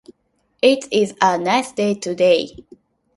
[0.63, 2.65] It is a nice day today.